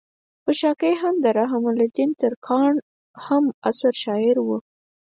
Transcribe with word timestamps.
خشاکے 0.43 0.91
هم 1.01 1.15
د 1.23 1.25
رحم 1.39 1.63
الدين 1.73 2.09
ترکاڼ 2.21 2.73
هم 3.25 3.43
عصر 3.67 3.93
شاعر 4.03 4.35
وو 4.45 4.57